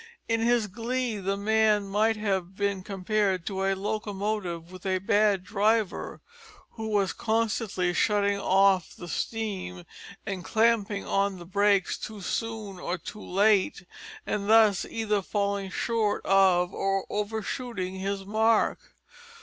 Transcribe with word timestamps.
In 0.27 0.39
his 0.39 0.65
glee 0.65 1.17
the 1.17 1.37
man 1.37 1.85
might 1.85 2.15
have 2.17 2.55
been 2.55 2.81
compared 2.81 3.45
to 3.45 3.61
a 3.63 3.75
locomotive 3.75 4.71
with 4.71 4.83
a 4.83 4.97
bad 4.97 5.43
driver, 5.43 6.21
who 6.71 6.87
was 6.87 7.13
constantly 7.13 7.93
shutting 7.93 8.39
off 8.39 8.95
the 8.95 9.07
steam 9.07 9.85
and 10.25 10.43
clapping 10.43 11.05
on 11.05 11.37
the 11.37 11.45
brakes 11.45 11.99
too 11.99 12.21
soon 12.21 12.79
or 12.79 12.97
too 12.97 13.21
late, 13.21 13.85
thus 14.25 14.85
either 14.85 15.21
falling 15.21 15.69
short 15.69 16.25
of 16.25 16.73
or 16.73 17.05
overshooting 17.07 17.99
his 17.99 18.25
mark. 18.25 18.79